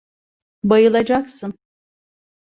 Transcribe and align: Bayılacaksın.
Bayılacaksın. 0.63 1.57